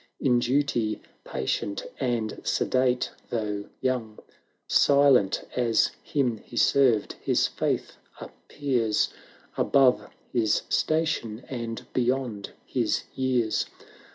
In 0.19 0.39
duty 0.39 0.99
patient, 1.23 1.85
and 1.99 2.41
sedate 2.43 3.11
though 3.29 3.65
young; 3.81 4.17
Silent 4.67 5.43
as 5.55 5.91
him 6.01 6.37
he 6.39 6.57
served, 6.57 7.13
his 7.21 7.45
faith 7.45 7.97
appears 8.19 9.09
Above 9.57 10.09
his 10.33 10.63
station, 10.69 11.43
and 11.47 11.85
beyond 11.93 12.49
his 12.65 13.03
years. 13.13 13.67